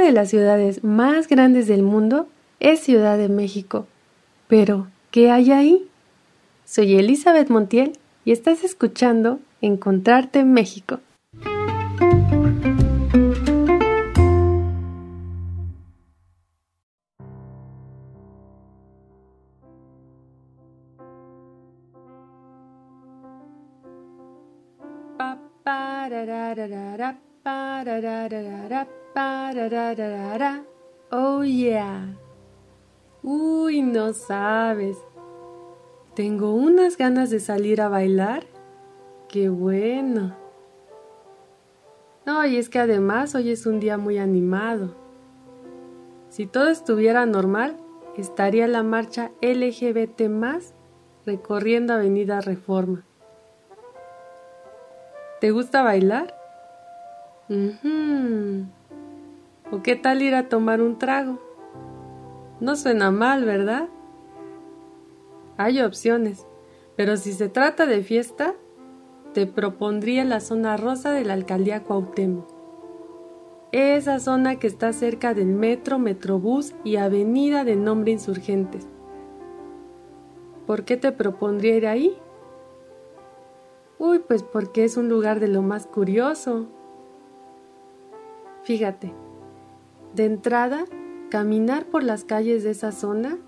De 0.00 0.12
las 0.12 0.30
ciudades 0.30 0.82
más 0.82 1.28
grandes 1.28 1.68
del 1.68 1.82
mundo 1.82 2.26
es 2.58 2.80
Ciudad 2.80 3.18
de 3.18 3.28
México. 3.28 3.86
Pero, 4.48 4.88
¿qué 5.10 5.30
hay 5.30 5.52
ahí? 5.52 5.88
Soy 6.64 6.96
Elizabeth 6.96 7.50
Montiel 7.50 7.92
y 8.24 8.32
estás 8.32 8.64
escuchando 8.64 9.40
Encontrarte 9.60 10.40
en 10.40 10.52
México. 10.54 11.00
Oh 31.10 31.42
yeah. 31.42 32.14
Uy, 33.22 33.82
no 33.82 34.12
sabes. 34.12 34.96
Tengo 36.14 36.54
unas 36.54 36.96
ganas 36.96 37.30
de 37.30 37.40
salir 37.40 37.80
a 37.80 37.88
bailar. 37.88 38.44
Qué 39.28 39.48
bueno. 39.48 40.36
No, 42.26 42.46
y 42.46 42.56
es 42.56 42.68
que 42.68 42.78
además 42.78 43.34
hoy 43.34 43.50
es 43.50 43.66
un 43.66 43.80
día 43.80 43.98
muy 43.98 44.18
animado. 44.18 44.94
Si 46.28 46.46
todo 46.46 46.68
estuviera 46.68 47.26
normal, 47.26 47.76
estaría 48.16 48.68
la 48.68 48.82
marcha 48.82 49.32
LGBT 49.40 50.28
más 50.28 50.74
recorriendo 51.26 51.94
Avenida 51.94 52.40
Reforma. 52.40 53.04
¿Te 55.40 55.50
gusta 55.50 55.82
bailar? 55.82 56.34
¿O 59.72 59.82
qué 59.82 59.94
tal 59.94 60.20
ir 60.20 60.34
a 60.34 60.48
tomar 60.48 60.80
un 60.82 60.98
trago? 60.98 61.38
No 62.58 62.74
suena 62.74 63.12
mal, 63.12 63.44
¿verdad? 63.44 63.88
Hay 65.56 65.80
opciones, 65.80 66.46
pero 66.96 67.16
si 67.16 67.32
se 67.32 67.48
trata 67.48 67.86
de 67.86 68.02
fiesta, 68.02 68.54
te 69.32 69.46
propondría 69.46 70.24
la 70.24 70.40
zona 70.40 70.76
rosa 70.76 71.12
de 71.12 71.24
la 71.24 71.34
alcaldía 71.34 71.84
Cuauhtémoc. 71.84 72.48
Esa 73.70 74.18
zona 74.18 74.56
que 74.56 74.66
está 74.66 74.92
cerca 74.92 75.34
del 75.34 75.46
metro, 75.46 76.00
metrobús 76.00 76.74
y 76.82 76.96
avenida 76.96 77.62
de 77.62 77.76
nombre 77.76 78.10
Insurgentes. 78.10 78.88
¿Por 80.66 80.84
qué 80.84 80.96
te 80.96 81.12
propondría 81.12 81.76
ir 81.76 81.86
ahí? 81.86 82.16
Uy, 84.00 84.18
pues 84.18 84.42
porque 84.42 84.82
es 84.82 84.96
un 84.96 85.08
lugar 85.08 85.38
de 85.38 85.46
lo 85.46 85.62
más 85.62 85.86
curioso. 85.86 86.66
Fíjate, 88.64 89.12
de 90.14 90.24
entrada, 90.24 90.84
caminar 91.30 91.86
por 91.86 92.02
las 92.02 92.24
calles 92.24 92.64
de 92.64 92.70
esa 92.70 92.92
zona, 92.92 93.38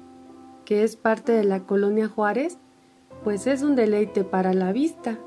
que 0.65 0.85
es 0.85 0.97
parte 0.97 1.33
de 1.33 1.45
la 1.45 1.61
colonia 1.67 2.09
Juárez, 2.09 2.59
pues 3.25 3.47
es 3.47 3.63
un 3.63 3.77
deleite 3.77 4.25
para 4.25 4.53
la 4.53 4.73
vista. 4.73 5.19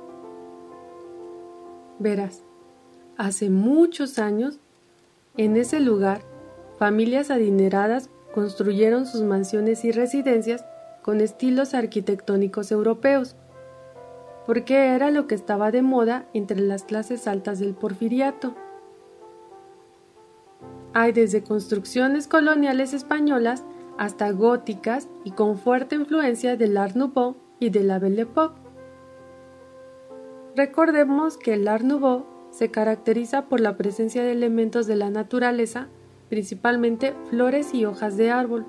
Verás, 2.00 2.44
hace 3.18 3.50
muchos 3.50 4.20
años, 4.20 4.60
en 5.38 5.56
ese 5.58 5.80
lugar, 5.80 6.22
familias 6.78 7.32
adineradas 7.32 8.10
construyeron 8.34 9.06
sus 9.06 9.22
mansiones 9.22 9.86
y 9.86 9.92
residencias 9.92 10.66
con 11.02 11.22
estilos 11.22 11.74
arquitectónicos 11.74 12.72
europeos, 12.72 13.36
porque 14.46 14.88
era 14.88 15.12
lo 15.12 15.28
que 15.28 15.36
estaba 15.36 15.72
de 15.72 15.82
moda 15.82 16.26
entre 16.34 16.60
las 16.60 16.84
clases 16.84 17.28
altas 17.28 17.60
del 17.60 17.74
porfiriato. 17.74 18.56
Hay 20.98 21.12
desde 21.12 21.44
construcciones 21.44 22.26
coloniales 22.26 22.94
españolas 22.94 23.66
hasta 23.98 24.32
góticas 24.32 25.10
y 25.26 25.32
con 25.32 25.58
fuerte 25.58 25.96
influencia 25.96 26.56
del 26.56 26.78
Art 26.78 26.96
Nouveau 26.96 27.36
y 27.60 27.70
de 27.70 27.84
la 27.84 28.00
Belle 28.00 28.22
Époque. 28.22 28.62
Recordemos 30.56 31.36
que 31.36 31.56
el 31.56 31.68
Art 31.68 31.84
Nouveau 31.84 32.26
se 32.50 32.72
caracteriza 32.72 33.50
por 33.50 33.60
la 33.60 33.76
presencia 33.76 34.24
de 34.24 34.32
elementos 34.32 34.88
de 34.88 34.96
la 34.96 35.10
naturaleza, 35.10 35.90
principalmente 36.30 37.14
flores 37.30 37.74
y 37.74 37.84
hojas 37.84 38.16
de 38.16 38.32
árbol. 38.32 38.66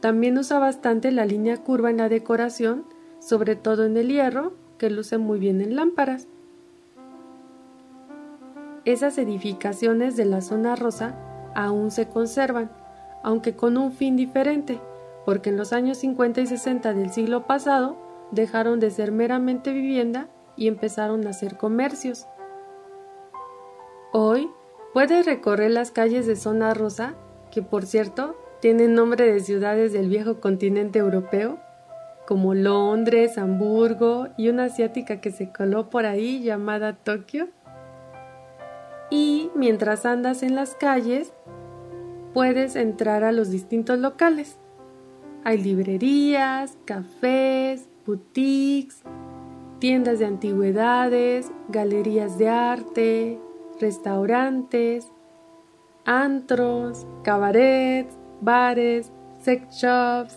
También 0.00 0.36
usa 0.36 0.58
bastante 0.58 1.12
la 1.12 1.26
línea 1.26 1.58
curva 1.58 1.90
en 1.90 1.98
la 1.98 2.08
decoración, 2.08 2.84
sobre 3.20 3.54
todo 3.54 3.84
en 3.84 3.96
el 3.96 4.08
hierro, 4.08 4.54
que 4.78 4.90
luce 4.90 5.16
muy 5.16 5.38
bien 5.38 5.60
en 5.60 5.76
lámparas. 5.76 6.26
Esas 8.88 9.18
edificaciones 9.18 10.16
de 10.16 10.24
la 10.24 10.40
zona 10.40 10.74
rosa 10.74 11.14
aún 11.54 11.90
se 11.90 12.08
conservan, 12.08 12.70
aunque 13.22 13.54
con 13.54 13.76
un 13.76 13.92
fin 13.92 14.16
diferente, 14.16 14.80
porque 15.26 15.50
en 15.50 15.58
los 15.58 15.74
años 15.74 15.98
50 15.98 16.40
y 16.40 16.46
60 16.46 16.94
del 16.94 17.10
siglo 17.10 17.46
pasado 17.46 17.98
dejaron 18.30 18.80
de 18.80 18.90
ser 18.90 19.12
meramente 19.12 19.74
vivienda 19.74 20.30
y 20.56 20.68
empezaron 20.68 21.26
a 21.26 21.34
ser 21.34 21.58
comercios. 21.58 22.26
Hoy 24.14 24.48
puedes 24.94 25.26
recorrer 25.26 25.70
las 25.70 25.90
calles 25.90 26.26
de 26.26 26.36
Zona 26.36 26.72
Rosa, 26.72 27.14
que 27.50 27.60
por 27.60 27.84
cierto 27.84 28.36
tienen 28.60 28.94
nombre 28.94 29.30
de 29.30 29.40
ciudades 29.40 29.92
del 29.92 30.08
viejo 30.08 30.40
continente 30.40 30.98
europeo, 30.98 31.58
como 32.26 32.54
Londres, 32.54 33.36
Hamburgo 33.36 34.28
y 34.38 34.48
una 34.48 34.64
asiática 34.64 35.20
que 35.20 35.30
se 35.30 35.52
coló 35.52 35.90
por 35.90 36.06
ahí 36.06 36.42
llamada 36.42 36.94
Tokio 36.94 37.50
y 39.10 39.50
mientras 39.54 40.06
andas 40.06 40.42
en 40.42 40.54
las 40.54 40.74
calles 40.74 41.32
puedes 42.34 42.76
entrar 42.76 43.24
a 43.24 43.32
los 43.32 43.50
distintos 43.50 43.98
locales. 43.98 44.58
Hay 45.44 45.58
librerías, 45.58 46.76
cafés, 46.84 47.88
boutiques, 48.06 49.02
tiendas 49.78 50.18
de 50.18 50.26
antigüedades, 50.26 51.50
galerías 51.68 52.38
de 52.38 52.48
arte, 52.48 53.40
restaurantes, 53.80 55.10
antros, 56.04 57.06
cabarets, 57.22 58.16
bares, 58.40 59.12
sex 59.40 59.76
shops. 59.76 60.36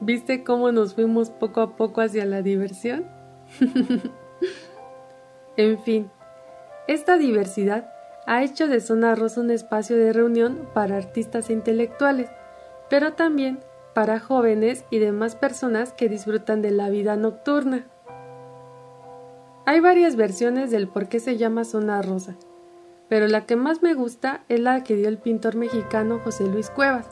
¿Viste 0.00 0.44
cómo 0.44 0.72
nos 0.72 0.94
fuimos 0.94 1.30
poco 1.30 1.60
a 1.60 1.76
poco 1.76 2.00
hacia 2.00 2.24
la 2.24 2.40
diversión? 2.40 3.06
en 5.56 5.78
fin, 5.80 6.10
esta 6.86 7.18
diversidad 7.18 7.92
ha 8.26 8.42
hecho 8.42 8.68
de 8.68 8.80
Zona 8.80 9.14
Rosa 9.14 9.40
un 9.40 9.50
espacio 9.50 9.96
de 9.96 10.12
reunión 10.12 10.68
para 10.74 10.96
artistas 10.96 11.50
e 11.50 11.52
intelectuales, 11.52 12.30
pero 12.88 13.14
también 13.14 13.60
para 13.94 14.20
jóvenes 14.20 14.84
y 14.90 14.98
demás 14.98 15.36
personas 15.36 15.92
que 15.92 16.08
disfrutan 16.08 16.62
de 16.62 16.70
la 16.70 16.90
vida 16.90 17.16
nocturna. 17.16 17.86
Hay 19.66 19.80
varias 19.80 20.16
versiones 20.16 20.70
del 20.70 20.88
por 20.88 21.08
qué 21.08 21.20
se 21.20 21.36
llama 21.36 21.64
Zona 21.64 22.02
Rosa, 22.02 22.36
pero 23.08 23.26
la 23.26 23.46
que 23.46 23.56
más 23.56 23.82
me 23.82 23.94
gusta 23.94 24.44
es 24.48 24.60
la 24.60 24.82
que 24.84 24.96
dio 24.96 25.08
el 25.08 25.18
pintor 25.18 25.56
mexicano 25.56 26.20
José 26.22 26.46
Luis 26.46 26.70
Cuevas, 26.70 27.08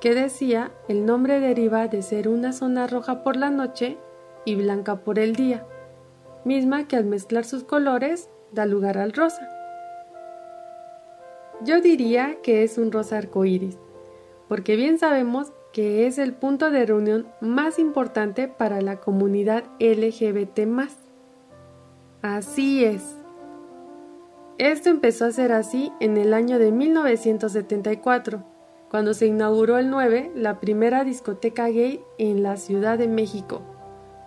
que 0.00 0.14
decía 0.14 0.72
el 0.88 1.06
nombre 1.06 1.40
deriva 1.40 1.86
de 1.88 2.02
ser 2.02 2.28
una 2.28 2.52
zona 2.52 2.86
roja 2.86 3.22
por 3.22 3.36
la 3.36 3.50
noche 3.50 3.98
y 4.44 4.56
blanca 4.56 4.96
por 4.96 5.18
el 5.18 5.36
día, 5.36 5.66
misma 6.44 6.88
que 6.88 6.96
al 6.96 7.04
mezclar 7.04 7.44
sus 7.44 7.64
colores 7.64 8.28
da 8.52 8.66
lugar 8.66 8.98
al 8.98 9.12
rosa. 9.12 9.48
Yo 11.64 11.80
diría 11.80 12.38
que 12.42 12.62
es 12.62 12.78
un 12.78 12.92
rosa 12.92 13.18
arcoíris, 13.18 13.78
porque 14.48 14.76
bien 14.76 14.98
sabemos 14.98 15.52
que 15.72 16.06
es 16.06 16.18
el 16.18 16.34
punto 16.34 16.70
de 16.70 16.84
reunión 16.86 17.26
más 17.40 17.78
importante 17.78 18.46
para 18.48 18.80
la 18.82 19.00
comunidad 19.00 19.64
LGBT. 19.80 20.60
Así 22.20 22.84
es. 22.84 23.16
Esto 24.58 24.90
empezó 24.90 25.24
a 25.24 25.32
ser 25.32 25.50
así 25.52 25.92
en 25.98 26.16
el 26.16 26.34
año 26.34 26.58
de 26.58 26.70
1974, 26.70 28.44
cuando 28.90 29.14
se 29.14 29.26
inauguró 29.26 29.78
el 29.78 29.88
9, 29.88 30.32
la 30.34 30.60
primera 30.60 31.04
discoteca 31.04 31.68
gay 31.68 32.00
en 32.18 32.42
la 32.42 32.58
Ciudad 32.58 32.98
de 32.98 33.08
México, 33.08 33.62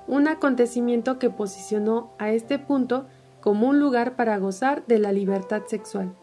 un 0.08 0.28
acontecimiento 0.28 1.20
que 1.20 1.30
posicionó 1.30 2.12
a 2.18 2.32
este 2.32 2.58
punto 2.58 3.06
como 3.46 3.68
un 3.68 3.80
lugar 3.80 4.16
para 4.16 4.40
gozar 4.40 4.84
de 4.88 4.98
la 4.98 5.12
libertad 5.12 5.62
sexual. 5.68 6.16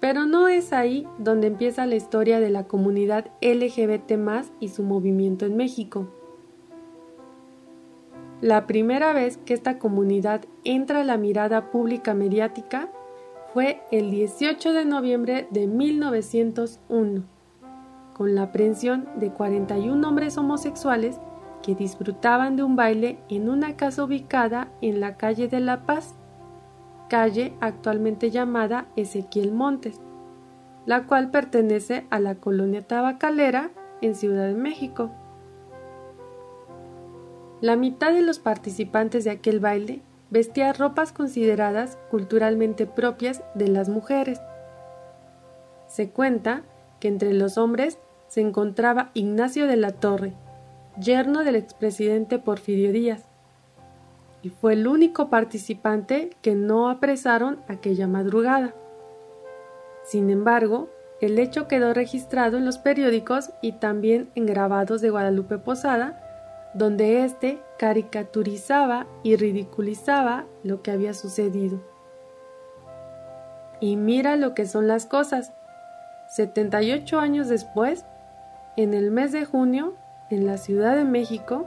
Pero 0.00 0.24
no 0.24 0.48
es 0.48 0.72
ahí 0.72 1.06
donde 1.18 1.46
empieza 1.46 1.84
la 1.84 1.94
historia 1.94 2.40
de 2.40 2.48
la 2.48 2.64
comunidad 2.64 3.26
LGBT 3.42 4.12
y 4.60 4.68
su 4.68 4.82
movimiento 4.82 5.44
en 5.44 5.58
México. 5.58 6.06
La 8.40 8.66
primera 8.66 9.12
vez 9.12 9.36
que 9.36 9.52
esta 9.52 9.78
comunidad 9.78 10.46
entra 10.64 11.02
a 11.02 11.04
la 11.04 11.18
mirada 11.18 11.70
pública 11.70 12.14
mediática 12.14 12.88
fue 13.52 13.82
el 13.90 14.10
18 14.10 14.72
de 14.72 14.86
noviembre 14.86 15.48
de 15.50 15.66
1901, 15.66 17.24
con 18.16 18.34
la 18.34 18.44
aprehensión 18.44 19.06
de 19.16 19.32
41 19.32 20.08
hombres 20.08 20.38
homosexuales 20.38 21.20
disfrutaban 21.74 22.56
de 22.56 22.62
un 22.62 22.76
baile 22.76 23.18
en 23.28 23.48
una 23.48 23.76
casa 23.76 24.04
ubicada 24.04 24.68
en 24.80 25.00
la 25.00 25.16
calle 25.16 25.48
de 25.48 25.60
La 25.60 25.86
Paz. 25.86 26.14
calle 27.08 27.54
actualmente 27.60 28.30
llamada 28.30 28.86
Ezequiel 28.94 29.52
Montes, 29.52 30.00
la 30.84 31.06
cual 31.06 31.30
pertenece 31.30 32.06
a 32.10 32.20
la 32.20 32.34
colonia 32.34 32.82
tabacalera 32.82 33.70
en 34.02 34.14
Ciudad 34.14 34.46
de 34.46 34.54
México. 34.54 35.10
La 37.60 37.76
mitad 37.76 38.12
de 38.12 38.22
los 38.22 38.38
participantes 38.38 39.24
de 39.24 39.30
aquel 39.30 39.58
baile 39.58 40.02
vestía 40.30 40.72
ropas 40.72 41.12
consideradas 41.12 41.98
culturalmente 42.10 42.86
propias 42.86 43.42
de 43.54 43.68
las 43.68 43.88
mujeres. 43.88 44.40
Se 45.86 46.10
cuenta 46.10 46.62
que 47.00 47.08
entre 47.08 47.32
los 47.32 47.58
hombres 47.58 47.98
se 48.28 48.42
encontraba 48.42 49.10
Ignacio 49.14 49.66
de 49.66 49.76
la 49.76 49.92
Torre, 49.92 50.34
yerno 51.00 51.44
del 51.44 51.56
expresidente 51.56 52.38
Porfirio 52.38 52.92
Díaz, 52.92 53.24
y 54.42 54.50
fue 54.50 54.74
el 54.74 54.86
único 54.86 55.30
participante 55.30 56.30
que 56.42 56.54
no 56.54 56.90
apresaron 56.90 57.60
aquella 57.68 58.06
madrugada. 58.06 58.74
Sin 60.04 60.30
embargo, 60.30 60.88
el 61.20 61.38
hecho 61.38 61.66
quedó 61.66 61.92
registrado 61.92 62.56
en 62.56 62.64
los 62.64 62.78
periódicos 62.78 63.50
y 63.60 63.72
también 63.72 64.30
en 64.34 64.46
grabados 64.46 65.00
de 65.00 65.10
Guadalupe 65.10 65.58
Posada, 65.58 66.24
donde 66.74 67.24
éste 67.24 67.60
caricaturizaba 67.78 69.06
y 69.22 69.36
ridiculizaba 69.36 70.46
lo 70.62 70.82
que 70.82 70.92
había 70.92 71.14
sucedido. 71.14 71.82
Y 73.80 73.96
mira 73.96 74.36
lo 74.36 74.54
que 74.54 74.66
son 74.66 74.86
las 74.86 75.06
cosas. 75.06 75.52
78 76.28 77.18
años 77.18 77.48
después, 77.48 78.04
en 78.76 78.94
el 78.94 79.10
mes 79.10 79.32
de 79.32 79.44
junio, 79.44 79.94
en 80.30 80.46
la 80.46 80.58
Ciudad 80.58 80.96
de 80.96 81.04
México, 81.04 81.66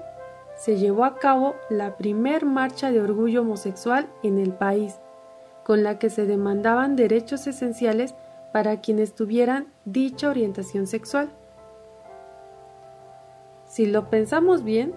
se 0.55 0.77
llevó 0.77 1.05
a 1.05 1.17
cabo 1.17 1.55
la 1.69 1.97
primer 1.97 2.45
marcha 2.45 2.91
de 2.91 3.01
orgullo 3.01 3.41
homosexual 3.41 4.07
en 4.23 4.37
el 4.37 4.53
país, 4.53 4.99
con 5.63 5.83
la 5.83 5.97
que 5.97 6.09
se 6.09 6.25
demandaban 6.25 6.95
derechos 6.95 7.47
esenciales 7.47 8.15
para 8.51 8.81
quienes 8.81 9.13
tuvieran 9.13 9.67
dicha 9.85 10.29
orientación 10.29 10.87
sexual. 10.87 11.29
Si 13.65 13.85
lo 13.85 14.09
pensamos 14.09 14.63
bien, 14.63 14.93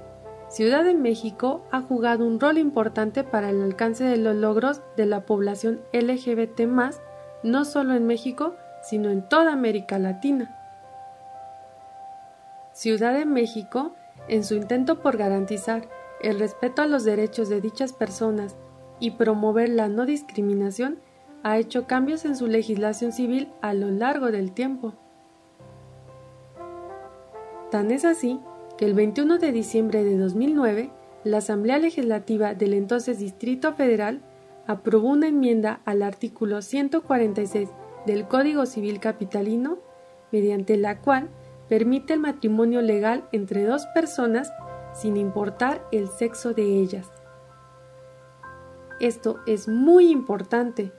Ciudad 0.49 0.85
de 0.85 0.95
México 0.95 1.63
ha 1.73 1.81
jugado 1.81 2.27
un 2.27 2.39
rol 2.39 2.59
importante 2.59 3.25
para 3.25 3.51
el 3.51 3.63
alcance 3.63 4.05
de 4.05 4.19
los 4.19 4.37
logros 4.37 4.83
de 4.97 5.07
la 5.07 5.23
población 5.23 5.81
LGBT 5.93 6.61
no 7.43 7.65
solo 7.65 7.95
en 7.95 8.07
México, 8.07 8.55
sino 8.83 9.11
en 9.11 9.29
toda 9.29 9.53
América 9.53 9.99
Latina. 9.99 10.64
Ciudad 12.75 13.15
de 13.15 13.25
México 13.25 13.95
en 14.27 14.43
su 14.43 14.57
intento 14.57 15.01
por 15.01 15.17
garantizar 15.17 15.89
el 16.21 16.41
respeto 16.41 16.83
a 16.83 16.89
los 16.89 17.05
derechos 17.05 17.49
de 17.49 17.61
dichas 17.61 17.93
personas 17.93 18.57
y 18.99 19.13
promover 19.13 19.69
la 19.69 19.89
no 19.89 20.07
discriminación, 20.07 20.99
ha 21.45 21.59
hecho 21.59 21.87
cambios 21.87 22.25
en 22.25 22.35
su 22.35 22.49
legislación 22.49 23.13
civil 23.13 23.49
a 23.61 23.75
lo 23.75 23.93
largo 23.93 24.33
del 24.33 24.51
tiempo. 24.51 24.95
Tan 27.71 27.93
es 27.93 28.05
así 28.05 28.41
que 28.77 28.87
el 28.87 28.95
21 28.95 29.39
de 29.39 29.53
diciembre 29.53 30.03
de 30.03 30.17
2009, 30.17 30.91
la 31.23 31.39
Asamblea 31.39 31.79
Legislativa 31.79 32.55
del 32.55 32.75
entonces 32.75 33.21
Distrito 33.21 33.75
Federal 33.75 34.21
aprobó 34.67 35.11
una 35.11 35.29
enmienda 35.29 35.81
al 35.85 36.03
artículo 36.03 36.61
146 36.61 37.69
del 38.05 38.27
Código 38.27 38.67
Civil 38.67 38.99
Capitalino, 38.99 39.79
mediante 40.33 40.77
la 40.77 41.01
cual 41.01 41.29
permite 41.75 42.13
el 42.13 42.21
matrimonio 42.21 42.83
legal 42.83 43.29
entre 43.33 43.65
dos 43.65 43.85
personas 43.87 44.53
sin 44.93 45.17
importar 45.17 45.85
el 45.91 46.07
sexo 46.07 46.55
de 46.55 46.63
ellas. 46.63 47.11
Esto 49.01 49.41
es 49.45 49.67
muy 49.67 50.13
importante 50.13 50.93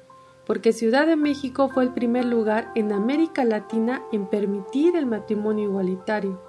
porque 0.45 0.73
Ciudad 0.73 1.07
de 1.07 1.15
México 1.15 1.69
fue 1.69 1.83
el 1.83 1.93
primer 1.93 2.25
lugar 2.25 2.73
en 2.75 2.91
América 2.91 3.45
Latina 3.45 4.03
en 4.11 4.29
permitir 4.29 4.97
el 4.97 5.05
matrimonio 5.05 5.69
igualitario. 5.69 6.41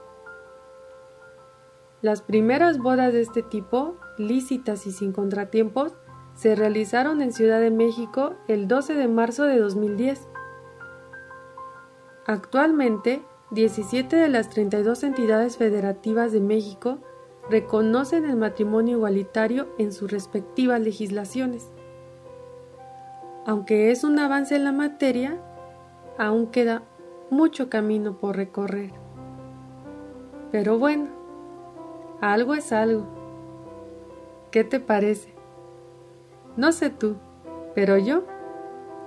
Las 2.02 2.20
primeras 2.20 2.78
bodas 2.78 3.12
de 3.12 3.20
este 3.20 3.44
tipo, 3.44 3.96
lícitas 4.18 4.88
y 4.88 4.90
sin 4.90 5.12
contratiempos, 5.12 5.94
se 6.34 6.56
realizaron 6.56 7.22
en 7.22 7.32
Ciudad 7.32 7.60
de 7.60 7.70
México 7.70 8.34
el 8.48 8.66
12 8.66 8.94
de 8.94 9.06
marzo 9.06 9.44
de 9.44 9.60
2010. 9.60 10.26
Actualmente, 12.26 13.22
17 13.52 14.16
de 14.16 14.28
las 14.28 14.50
32 14.50 15.04
entidades 15.04 15.56
federativas 15.56 16.32
de 16.32 16.40
México 16.40 16.98
reconocen 17.48 18.24
el 18.24 18.34
matrimonio 18.34 18.96
igualitario 18.96 19.68
en 19.78 19.92
sus 19.92 20.10
respectivas 20.10 20.80
legislaciones. 20.80 21.70
Aunque 23.46 23.92
es 23.92 24.02
un 24.02 24.18
avance 24.18 24.56
en 24.56 24.64
la 24.64 24.72
materia, 24.72 25.40
aún 26.18 26.48
queda 26.48 26.82
mucho 27.30 27.70
camino 27.70 28.18
por 28.18 28.34
recorrer. 28.34 28.90
Pero 30.50 30.80
bueno, 30.80 31.06
algo 32.20 32.54
es 32.54 32.72
algo. 32.72 33.06
¿Qué 34.50 34.64
te 34.64 34.80
parece? 34.80 35.32
No 36.56 36.72
sé 36.72 36.90
tú, 36.90 37.14
pero 37.76 37.96
yo 37.96 38.24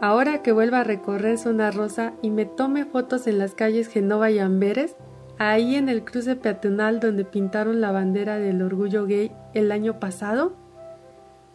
Ahora 0.01 0.41
que 0.41 0.53
vuelva 0.53 0.79
a 0.79 0.83
recorrer 0.85 1.37
Zona 1.37 1.71
Rosa 1.71 2.13
y 2.21 2.29
me 2.29 2.45
tome 2.45 2.85
fotos 2.85 3.27
en 3.27 3.37
las 3.37 3.53
calles 3.53 3.89
Genova 3.89 4.31
y 4.31 4.39
Amberes, 4.39 4.95
ahí 5.37 5.75
en 5.75 5.89
el 5.89 6.05
cruce 6.05 6.37
peatonal 6.37 7.01
donde 7.01 7.25
pintaron 7.25 7.81
la 7.81 7.91
bandera 7.91 8.37
del 8.37 8.61
orgullo 8.61 9.05
gay 9.05 9.31
el 9.53 9.71
año 9.73 9.99
pasado, 9.99 10.53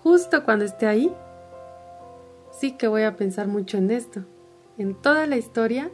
justo 0.02 0.44
cuando 0.44 0.66
esté 0.66 0.86
ahí, 0.86 1.14
sí 2.50 2.72
que 2.72 2.86
voy 2.86 3.02
a 3.02 3.16
pensar 3.16 3.48
mucho 3.48 3.78
en 3.78 3.90
esto, 3.90 4.24
en 4.76 4.94
toda 4.94 5.26
la 5.26 5.38
historia 5.38 5.90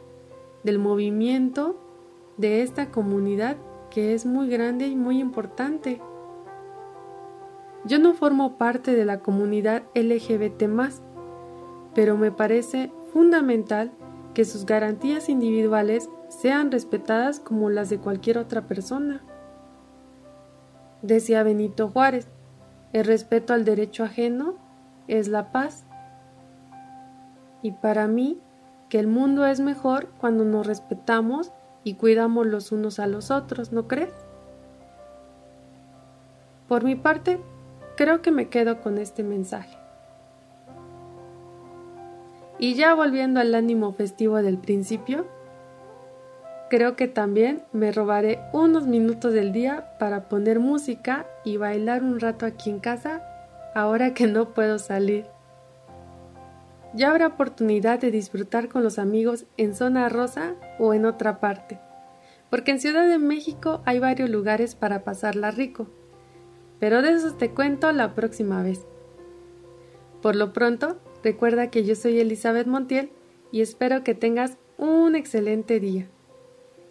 del 0.63 0.77
movimiento 0.77 1.79
de 2.35 2.63
esta 2.63 2.91
comunidad 2.91 3.55
que 3.89 4.13
es 4.13 4.25
muy 4.25 4.49
grande 4.49 4.87
y 4.87 4.95
muy 4.95 5.19
importante. 5.19 6.01
Yo 7.85 7.97
no 7.99 8.13
formo 8.13 8.57
parte 8.57 8.95
de 8.95 9.05
la 9.05 9.19
comunidad 9.19 9.83
LGBT 9.95 10.63
pero 11.93 12.17
me 12.17 12.31
parece 12.31 12.91
fundamental 13.13 13.91
que 14.33 14.45
sus 14.45 14.65
garantías 14.65 15.29
individuales 15.29 16.09
sean 16.29 16.71
respetadas 16.71 17.39
como 17.39 17.69
las 17.69 17.89
de 17.89 17.99
cualquier 17.99 18.37
otra 18.37 18.67
persona. 18.67 19.21
Decía 21.01 21.43
Benito 21.43 21.89
Juárez, 21.89 22.29
el 22.93 23.05
respeto 23.05 23.53
al 23.53 23.65
derecho 23.65 24.03
ajeno 24.03 24.55
es 25.07 25.27
la 25.27 25.51
paz. 25.51 25.85
Y 27.61 27.71
para 27.71 28.07
mí, 28.07 28.39
que 28.89 28.99
el 28.99 29.07
mundo 29.07 29.45
es 29.45 29.59
mejor 29.59 30.09
cuando 30.19 30.45
nos 30.45 30.67
respetamos 30.67 31.51
y 31.83 31.95
cuidamos 31.95 32.45
los 32.45 32.71
unos 32.71 32.99
a 32.99 33.07
los 33.07 33.31
otros, 33.31 33.71
¿no 33.71 33.87
crees? 33.87 34.13
Por 36.67 36.83
mi 36.83 36.95
parte, 36.95 37.39
creo 37.97 38.21
que 38.21 38.31
me 38.31 38.49
quedo 38.49 38.81
con 38.81 38.97
este 38.97 39.23
mensaje. 39.23 39.80
Y 42.61 42.75
ya 42.75 42.93
volviendo 42.93 43.39
al 43.39 43.55
ánimo 43.55 43.91
festivo 43.91 44.43
del 44.43 44.59
principio, 44.59 45.25
creo 46.69 46.95
que 46.95 47.07
también 47.07 47.63
me 47.73 47.91
robaré 47.91 48.39
unos 48.53 48.85
minutos 48.85 49.33
del 49.33 49.51
día 49.51 49.97
para 49.97 50.29
poner 50.29 50.59
música 50.59 51.25
y 51.43 51.57
bailar 51.57 52.03
un 52.03 52.19
rato 52.19 52.45
aquí 52.45 52.69
en 52.69 52.79
casa 52.79 53.23
ahora 53.73 54.13
que 54.13 54.27
no 54.27 54.53
puedo 54.53 54.77
salir. 54.77 55.25
Ya 56.93 57.09
habrá 57.09 57.25
oportunidad 57.25 57.99
de 57.99 58.11
disfrutar 58.11 58.69
con 58.69 58.83
los 58.83 58.99
amigos 58.99 59.45
en 59.57 59.73
zona 59.73 60.07
rosa 60.07 60.53
o 60.77 60.93
en 60.93 61.05
otra 61.05 61.39
parte, 61.39 61.79
porque 62.51 62.69
en 62.69 62.79
Ciudad 62.79 63.07
de 63.07 63.17
México 63.17 63.81
hay 63.85 63.97
varios 63.97 64.29
lugares 64.29 64.75
para 64.75 65.03
pasarla 65.03 65.49
rico, 65.49 65.87
pero 66.79 67.01
de 67.01 67.13
eso 67.13 67.33
te 67.33 67.49
cuento 67.49 67.91
la 67.91 68.13
próxima 68.13 68.61
vez. 68.61 68.85
Por 70.21 70.35
lo 70.35 70.53
pronto, 70.53 70.99
Recuerda 71.23 71.69
que 71.69 71.83
yo 71.83 71.95
soy 71.95 72.19
Elizabeth 72.19 72.67
Montiel 72.67 73.11
y 73.51 73.61
espero 73.61 74.03
que 74.03 74.15
tengas 74.15 74.57
un 74.77 75.15
excelente 75.15 75.79
día. 75.79 76.07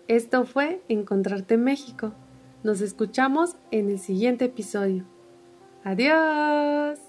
Esto 0.06 0.44
fue 0.44 0.82
Encontrarte 0.88 1.54
en 1.54 1.64
México. 1.64 2.12
Nos 2.62 2.80
escuchamos 2.80 3.56
en 3.70 3.90
el 3.90 3.98
siguiente 3.98 4.46
episodio. 4.46 5.04
Adiós. 5.82 6.99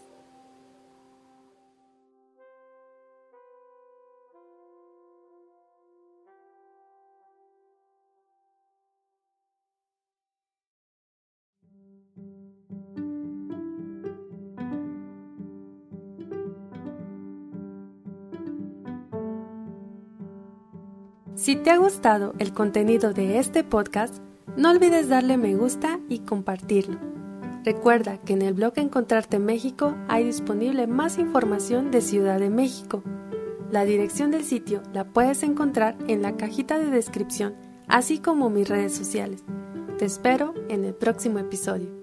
Si 21.41 21.55
te 21.55 21.71
ha 21.71 21.77
gustado 21.77 22.35
el 22.37 22.53
contenido 22.53 23.13
de 23.13 23.39
este 23.39 23.63
podcast, 23.63 24.19
no 24.57 24.69
olvides 24.69 25.09
darle 25.09 25.37
me 25.37 25.55
gusta 25.55 25.99
y 26.07 26.19
compartirlo. 26.19 26.99
Recuerda 27.65 28.19
que 28.19 28.33
en 28.33 28.43
el 28.43 28.53
blog 28.53 28.73
Encontrarte 28.75 29.39
México 29.39 29.95
hay 30.07 30.23
disponible 30.23 30.85
más 30.85 31.17
información 31.17 31.89
de 31.89 32.01
Ciudad 32.01 32.37
de 32.37 32.51
México. 32.51 33.01
La 33.71 33.85
dirección 33.85 34.29
del 34.29 34.43
sitio 34.43 34.83
la 34.93 35.05
puedes 35.05 35.41
encontrar 35.41 35.97
en 36.07 36.21
la 36.21 36.37
cajita 36.37 36.77
de 36.77 36.91
descripción, 36.91 37.55
así 37.87 38.19
como 38.19 38.51
mis 38.51 38.69
redes 38.69 38.93
sociales. 38.93 39.43
Te 39.97 40.05
espero 40.05 40.53
en 40.69 40.85
el 40.85 40.93
próximo 40.93 41.39
episodio. 41.39 42.00